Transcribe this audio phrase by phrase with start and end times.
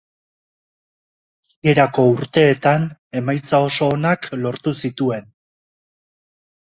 [1.47, 2.89] Hasierako urteetan
[3.21, 5.33] emaitza oso onak lortu zituen.